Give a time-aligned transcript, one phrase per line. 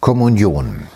[0.00, 0.86] Kommunion.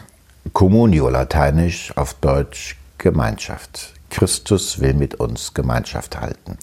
[0.55, 3.93] Communio lateinisch, auf Deutsch Gemeinschaft.
[4.09, 6.57] Christus will mit uns Gemeinschaft halten.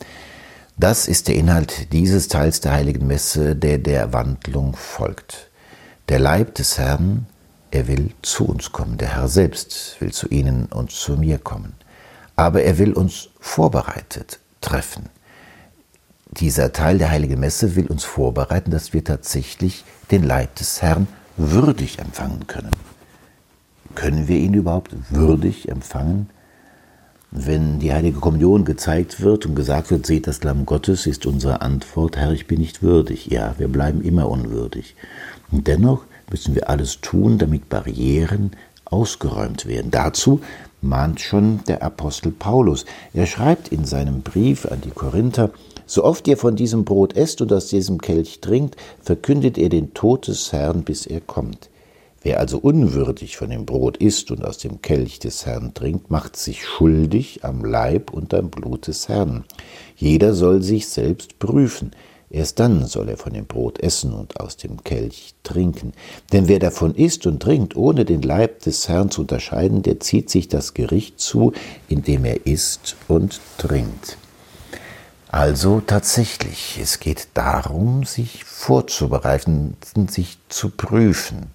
[0.75, 5.51] Das ist der Inhalt dieses Teils der heiligen Messe, der der Wandlung folgt.
[6.09, 7.27] Der Leib des Herrn,
[7.69, 8.97] er will zu uns kommen.
[8.97, 11.75] Der Herr selbst will zu Ihnen und zu mir kommen.
[12.35, 15.09] Aber er will uns vorbereitet treffen.
[16.31, 21.07] Dieser Teil der heiligen Messe will uns vorbereiten, dass wir tatsächlich den Leib des Herrn
[21.49, 22.71] würdig empfangen können.
[23.95, 26.29] Können wir ihn überhaupt würdig empfangen?
[27.31, 31.61] Wenn die heilige Kommunion gezeigt wird und gesagt wird, seht das Lamm Gottes, ist unsere
[31.61, 33.27] Antwort, Herr, ich bin nicht würdig.
[33.27, 34.95] Ja, wir bleiben immer unwürdig.
[35.49, 38.51] Und dennoch müssen wir alles tun, damit Barrieren
[38.83, 39.91] ausgeräumt werden.
[39.91, 40.41] Dazu
[40.81, 42.85] mahnt schon der Apostel Paulus.
[43.13, 45.51] Er schreibt in seinem Brief an die Korinther,
[45.85, 49.93] so oft ihr von diesem Brot esst und aus diesem Kelch trinkt, verkündet ihr den
[49.93, 51.69] Tod des Herrn, bis er kommt.
[52.23, 56.35] Wer also unwürdig von dem Brot isst und aus dem Kelch des Herrn trinkt, macht
[56.35, 59.43] sich schuldig am Leib und am Blut des Herrn.
[59.95, 61.91] Jeder soll sich selbst prüfen.
[62.31, 65.91] Erst dann soll er von dem Brot essen und aus dem Kelch trinken.
[66.31, 70.29] Denn wer davon isst und trinkt, ohne den Leib des Herrn zu unterscheiden, der zieht
[70.29, 71.51] sich das Gericht zu,
[71.89, 74.17] indem er isst und trinkt.
[75.27, 79.75] Also tatsächlich, es geht darum, sich vorzubereiten,
[80.09, 81.47] sich zu prüfen.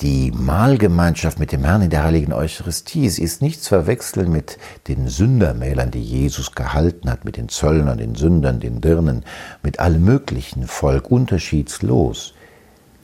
[0.00, 5.06] Die Mahlgemeinschaft mit dem Herrn in der heiligen Eucharistie ist nicht zu verwechseln mit den
[5.06, 9.24] Sündermählern, die Jesus gehalten hat, mit den Zöllnern, den Sündern, den Dirnen,
[9.62, 12.34] mit allem möglichen Volk, unterschiedslos.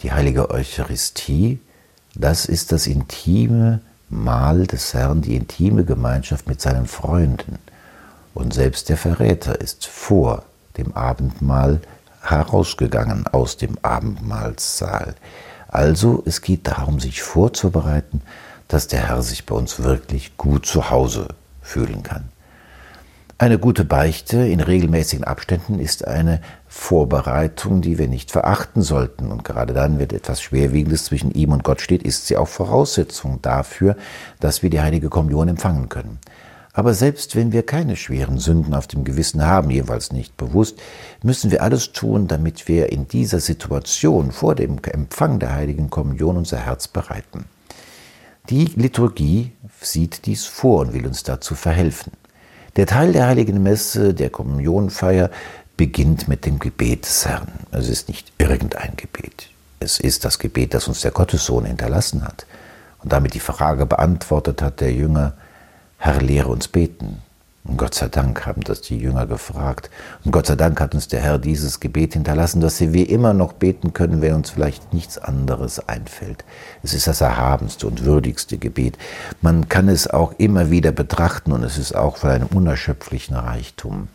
[0.02, 1.60] Die heilige Eucharistie,
[2.16, 7.60] das ist das intime Mahl des Herrn, die intime Gemeinschaft mit seinen Freunden.
[8.34, 10.42] Und selbst der Verräter ist vor
[10.76, 11.80] dem Abendmahl
[12.20, 15.14] herausgegangen aus dem Abendmahlsaal.
[15.70, 18.22] Also es geht darum, sich vorzubereiten,
[18.66, 21.28] dass der Herr sich bei uns wirklich gut zu Hause
[21.62, 22.28] fühlen kann.
[23.38, 29.32] Eine gute Beichte in regelmäßigen Abständen ist eine Vorbereitung, die wir nicht verachten sollten.
[29.32, 33.40] Und gerade dann, wenn etwas Schwerwiegendes zwischen ihm und Gott steht, ist sie auch Voraussetzung
[33.40, 33.96] dafür,
[34.40, 36.18] dass wir die heilige Kommunion empfangen können.
[36.72, 40.78] Aber selbst wenn wir keine schweren Sünden auf dem Gewissen haben, jeweils nicht bewusst,
[41.22, 46.36] müssen wir alles tun, damit wir in dieser Situation vor dem Empfang der heiligen Kommunion
[46.36, 47.46] unser Herz bereiten.
[48.48, 52.12] Die Liturgie sieht dies vor und will uns dazu verhelfen.
[52.76, 55.30] Der Teil der heiligen Messe, der Kommunionfeier,
[55.76, 57.48] beginnt mit dem Gebet des Herrn.
[57.72, 59.48] Es ist nicht irgendein Gebet.
[59.80, 62.46] Es ist das Gebet, das uns der Gottessohn hinterlassen hat
[63.02, 65.34] und damit die Frage beantwortet hat der Jünger,
[66.02, 67.18] Herr, lehre uns beten.
[67.62, 69.90] Und Gott sei Dank haben das die Jünger gefragt.
[70.24, 73.52] Und Gott sei Dank hat uns der Herr dieses Gebet hinterlassen, dass wir immer noch
[73.52, 76.42] beten können, wenn uns vielleicht nichts anderes einfällt.
[76.82, 78.96] Es ist das erhabenste und würdigste Gebet.
[79.42, 84.08] Man kann es auch immer wieder betrachten und es ist auch von einem unerschöpflichen Reichtum.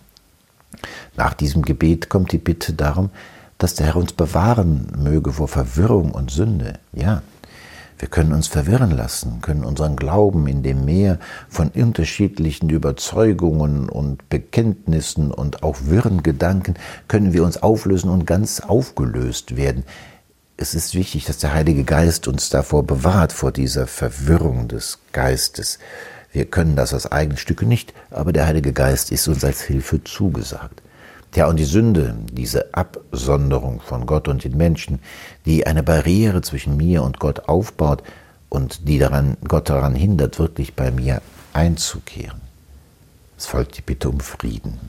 [1.16, 3.12] Nach diesem Gebet kommt die Bitte darum,
[3.60, 6.80] dass der Herr uns bewahren möge vor Verwirrung und Sünde.
[6.94, 7.22] Ja,
[7.98, 11.18] wir können uns verwirren lassen, können unseren Glauben in dem Meer
[11.48, 16.76] von unterschiedlichen Überzeugungen und Bekenntnissen und auch wirren Gedanken,
[17.08, 19.84] können wir uns auflösen und ganz aufgelöst werden.
[20.58, 25.80] Es ist wichtig, dass der Heilige Geist uns davor bewahrt, vor dieser Verwirrung des Geistes.
[26.32, 30.04] Wir können das aus eigenen Stücken nicht, aber der Heilige Geist ist uns als Hilfe
[30.04, 30.82] zugesagt.
[31.36, 35.00] Ja, und die Sünde, diese Absonderung von Gott und den Menschen,
[35.46, 38.04] die eine Barriere zwischen mir und Gott aufbaut
[38.48, 42.40] und die daran, Gott daran hindert, wirklich bei mir einzukehren.
[43.38, 44.80] Es folgt die Bitte um Frieden.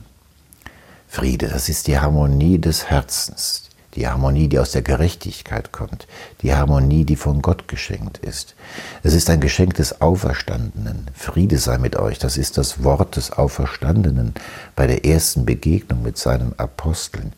[1.09, 3.66] Friede, das ist die Harmonie des Herzens,
[3.97, 6.07] die Harmonie, die aus der Gerechtigkeit kommt,
[6.43, 8.55] die Harmonie, die von Gott geschenkt ist.
[9.01, 11.07] Es ist ein Geschenk des Auferstandenen.
[11.15, 14.35] Friede sei mit euch, das ist das Wort des Auferstandenen
[14.75, 17.33] bei der ersten Begegnung mit seinen Aposteln.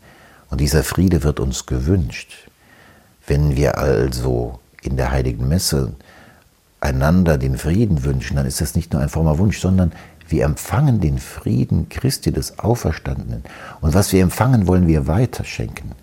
[0.50, 2.50] Und dieser Friede wird uns gewünscht.
[3.26, 5.94] Wenn wir also in der heiligen Messe
[6.82, 9.94] einander den Frieden wünschen, dann ist das nicht nur ein frommer Wunsch, sondern
[10.28, 13.44] wir empfangen den Frieden Christi des Auferstandenen.
[13.80, 15.94] Und was wir empfangen, wollen wir weiterschenken.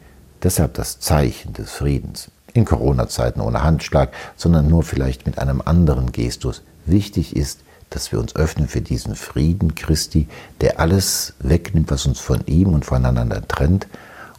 [0.46, 2.30] Deshalb das Zeichen des Friedens.
[2.52, 6.62] In Corona-Zeiten ohne Handschlag, sondern nur vielleicht mit einem anderen Gestus.
[6.84, 10.28] Wichtig ist, dass wir uns öffnen für diesen Frieden Christi,
[10.60, 13.88] der alles wegnimmt, was uns von ihm und voneinander trennt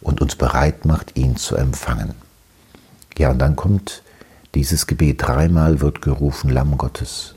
[0.00, 2.14] und uns bereit macht, ihn zu empfangen.
[3.18, 4.02] Ja, und dann kommt
[4.54, 5.20] dieses Gebet.
[5.20, 7.34] Dreimal wird gerufen, Lamm Gottes.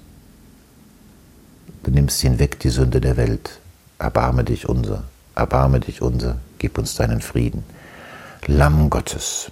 [1.84, 3.60] Du nimmst hinweg die Sünde der Welt.
[4.00, 5.04] Erbarme dich unser,
[5.36, 7.66] erbarme dich unser, gib uns deinen Frieden.
[8.48, 9.52] Lamm Gottes.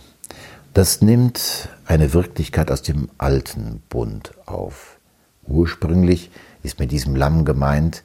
[0.73, 4.97] Das nimmt eine Wirklichkeit aus dem alten Bund auf.
[5.45, 6.31] Ursprünglich
[6.63, 8.03] ist mit diesem Lamm gemeint,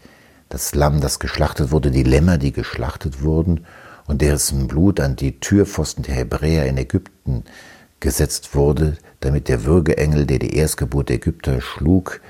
[0.51, 3.65] das Lamm, das geschlachtet wurde, die Lämmer, die geschlachtet wurden
[4.07, 7.45] und dessen Blut an die Türpfosten der Hebräer in Ägypten
[8.01, 12.21] gesetzt wurde, damit der Würgeengel, der die Erstgeburt der Ägypter schlug,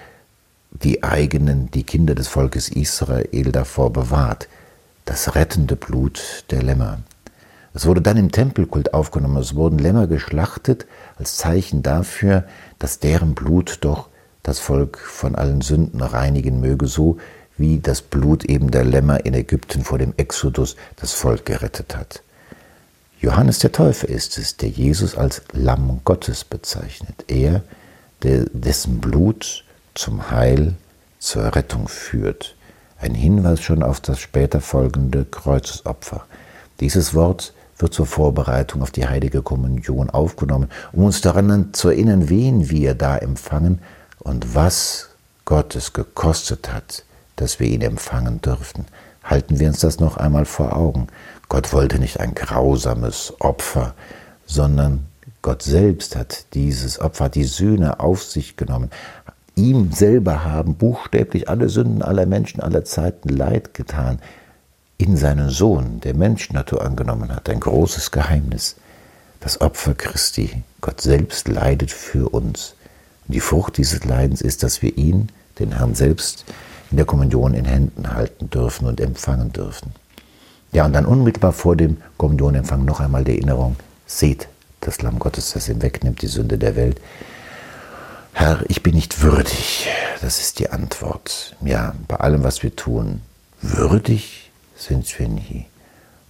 [0.70, 4.48] die eigenen, die Kinder des Volkes Israel davor bewahrt.
[5.04, 7.00] Das rettende Blut der Lämmer.
[7.74, 9.36] Es wurde dann im Tempelkult aufgenommen.
[9.36, 10.86] Es wurden Lämmer geschlachtet
[11.16, 12.44] als Zeichen dafür,
[12.78, 14.08] dass deren Blut doch
[14.44, 17.18] das Volk von allen Sünden reinigen möge, so
[17.56, 22.22] wie das Blut eben der Lämmer in Ägypten vor dem Exodus das Volk gerettet hat.
[23.20, 27.24] Johannes der Täufer ist es, der Jesus als Lamm Gottes bezeichnet.
[27.26, 27.62] Er,
[28.22, 30.74] der, dessen Blut zum Heil,
[31.18, 32.54] zur Rettung führt.
[32.98, 36.26] Ein Hinweis schon auf das später folgende Kreuzesopfer.
[36.80, 42.28] Dieses Wort wird zur Vorbereitung auf die heilige Kommunion aufgenommen, um uns daran zu erinnern,
[42.28, 43.80] wen wir da empfangen
[44.20, 45.10] und was
[45.44, 47.04] Gott es gekostet hat,
[47.36, 48.86] dass wir ihn empfangen dürften.
[49.22, 51.08] Halten wir uns das noch einmal vor Augen.
[51.48, 53.94] Gott wollte nicht ein grausames Opfer,
[54.46, 55.06] sondern
[55.42, 58.90] Gott selbst hat dieses Opfer, die Sühne auf sich genommen.
[59.56, 64.20] Ihm selber haben buchstäblich alle Sünden aller Menschen aller Zeiten Leid getan.
[65.04, 68.76] In seinen Sohn, der Menschnatur angenommen hat, ein großes Geheimnis.
[69.38, 70.62] Das Opfer Christi.
[70.80, 72.74] Gott selbst leidet für uns.
[73.28, 75.28] Und die Frucht dieses Leidens ist, dass wir ihn,
[75.58, 76.46] den Herrn selbst,
[76.90, 79.92] in der Kommunion in Händen halten dürfen und empfangen dürfen.
[80.72, 84.48] Ja, und dann unmittelbar vor dem Kommunionempfang noch einmal die Erinnerung, seht
[84.80, 86.98] das Lamm Gottes, das ihm wegnimmt die Sünde der Welt.
[88.32, 89.86] Herr, ich bin nicht würdig,
[90.22, 91.56] das ist die Antwort.
[91.62, 93.20] Ja, bei allem, was wir tun,
[93.60, 94.44] würdig
[94.76, 95.66] sind wir nie.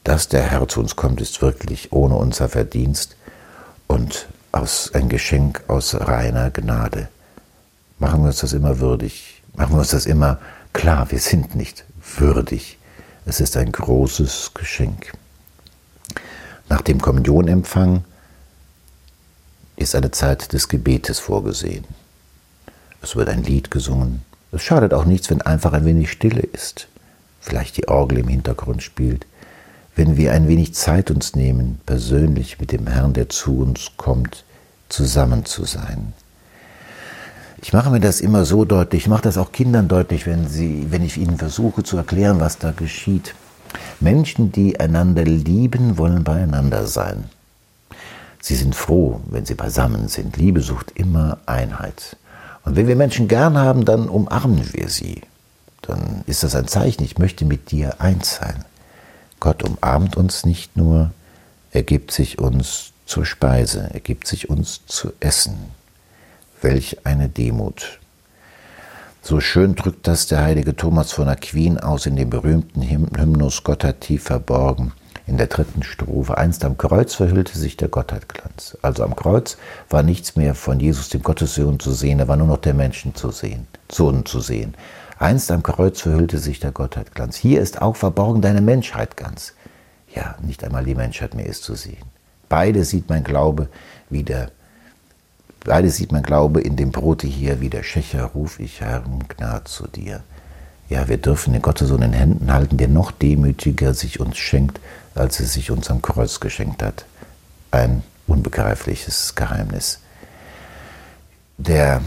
[0.04, 3.16] Dass der Herr zu uns kommt, ist wirklich ohne unser Verdienst
[3.86, 7.08] und aus, ein Geschenk aus reiner Gnade.
[7.98, 10.38] Machen wir uns das immer würdig, machen wir uns das immer
[10.72, 11.84] klar, wir sind nicht
[12.16, 12.78] würdig.
[13.24, 15.12] Es ist ein großes Geschenk.
[16.68, 18.04] Nach dem Kommunionempfang
[19.76, 21.84] ist eine Zeit des Gebetes vorgesehen.
[23.02, 24.22] Es wird ein Lied gesungen.
[24.52, 26.88] Es schadet auch nichts, wenn einfach ein wenig Stille ist.
[27.44, 29.26] Vielleicht die Orgel im Hintergrund spielt.
[29.94, 34.44] Wenn wir ein wenig Zeit uns nehmen, persönlich mit dem Herrn, der zu uns kommt,
[34.88, 36.14] zusammen zu sein.
[37.60, 40.86] Ich mache mir das immer so deutlich, ich mache das auch Kindern deutlich, wenn, sie,
[40.88, 43.34] wenn ich ihnen versuche zu erklären, was da geschieht.
[44.00, 47.24] Menschen, die einander lieben, wollen beieinander sein.
[48.40, 50.38] Sie sind froh, wenn sie beisammen sind.
[50.38, 52.16] Liebe sucht immer Einheit.
[52.64, 55.20] Und wenn wir Menschen gern haben, dann umarmen wir sie.
[55.86, 58.64] Dann ist das ein Zeichen, ich möchte mit dir eins sein.
[59.40, 61.10] Gott umarmt uns nicht nur,
[61.72, 65.56] er gibt sich uns zur Speise, er gibt sich uns zu essen.
[66.62, 67.98] Welch eine Demut.
[69.20, 73.84] So schön drückt das der heilige Thomas von Aquin aus in dem berühmten Hymnus Gott
[73.84, 74.92] hat tief verborgen
[75.26, 76.36] in der dritten Strophe.
[76.36, 78.76] Einst am Kreuz verhüllte sich der Gottheitglanz.
[78.82, 79.56] Also am Kreuz
[79.88, 83.14] war nichts mehr von Jesus, dem Gottessohn, zu sehen, da war nur noch der Menschen
[83.14, 84.74] zu sehen, Sohn zu sehen.
[85.18, 87.36] Einst am Kreuz verhüllte sich der Gottheitglanz.
[87.36, 89.52] Hier ist auch verborgen deine Menschheit ganz.
[90.14, 92.04] Ja, nicht einmal die Menschheit mehr ist zu sehen.
[92.48, 93.68] Beide sieht mein Glaube
[94.10, 94.50] wieder.
[95.64, 99.68] Beide sieht mein Glaube in dem Brote hier, wie der Schächer ruf ich, Herr, Gnad
[99.68, 100.22] zu dir.
[100.88, 104.80] Ja, wir dürfen den Gottessohn in Händen halten, der noch demütiger sich uns schenkt,
[105.14, 107.06] als er sich uns am Kreuz geschenkt hat.
[107.70, 110.00] Ein unbegreifliches Geheimnis.
[111.56, 112.02] Der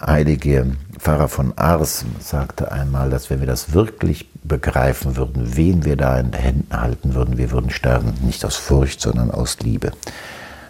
[0.00, 5.96] heilige Pfarrer von Ars sagte einmal, dass wenn wir das wirklich begreifen würden, wen wir
[5.96, 9.92] da in den Händen halten würden, wir würden sterben, nicht aus Furcht, sondern aus Liebe.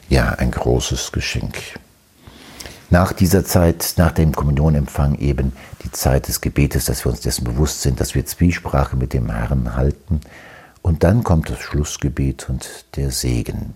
[0.08, 1.56] Ja, ein großes Geschenk.
[2.90, 5.52] Nach dieser Zeit, nach dem Kommunionempfang eben
[5.84, 9.30] die Zeit des Gebetes, dass wir uns dessen bewusst sind, dass wir Zwiesprache mit dem
[9.30, 10.20] Herrn halten.
[10.80, 13.74] Und dann kommt das Schlussgebet und der Segen.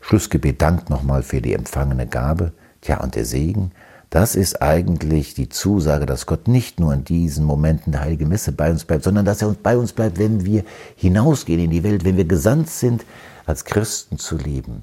[0.00, 2.52] Schlussgebet dankt nochmal für die empfangene Gabe.
[2.82, 3.72] Tja, und der Segen,
[4.12, 8.52] das ist eigentlich die Zusage, dass Gott nicht nur in diesen Momenten der Heiligen Messe
[8.52, 10.64] bei uns bleibt, sondern dass er bei uns bleibt, wenn wir
[10.96, 13.06] hinausgehen in die Welt, wenn wir gesandt sind,
[13.46, 14.82] als Christen zu leben.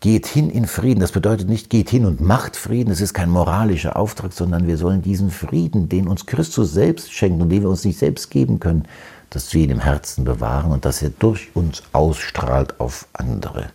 [0.00, 1.00] Geht hin in Frieden.
[1.00, 2.90] Das bedeutet nicht, geht hin und macht Frieden.
[2.90, 7.40] Es ist kein moralischer Auftrag, sondern wir sollen diesen Frieden, den uns Christus selbst schenkt
[7.40, 8.84] und den wir uns nicht selbst geben können,
[9.30, 13.70] dass wir ihn im Herzen bewahren und dass er durch uns ausstrahlt auf andere.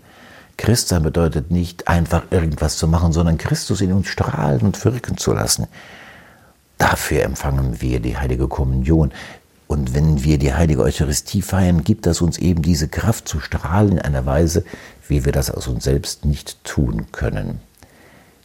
[0.57, 5.33] Christsein bedeutet nicht einfach irgendwas zu machen, sondern Christus in uns strahlen und wirken zu
[5.33, 5.67] lassen.
[6.77, 9.11] Dafür empfangen wir die heilige Kommunion.
[9.67, 13.93] Und wenn wir die heilige Eucharistie feiern, gibt das uns eben diese Kraft zu strahlen
[13.93, 14.63] in einer Weise,
[15.07, 17.59] wie wir das aus uns selbst nicht tun können.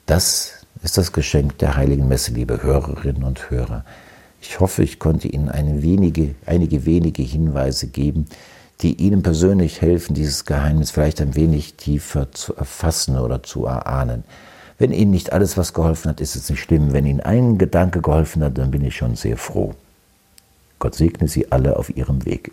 [0.07, 3.85] Das ist das Geschenk der heiligen Messe, liebe Hörerinnen und Hörer.
[4.40, 8.26] Ich hoffe, ich konnte Ihnen eine wenige, einige wenige Hinweise geben,
[8.80, 14.25] die Ihnen persönlich helfen, dieses Geheimnis vielleicht ein wenig tiefer zu erfassen oder zu erahnen.
[14.78, 16.92] Wenn Ihnen nicht alles was geholfen hat, ist es nicht schlimm.
[16.92, 19.75] Wenn Ihnen ein Gedanke geholfen hat, dann bin ich schon sehr froh.
[20.78, 22.52] Gott segne Sie alle auf Ihrem Weg.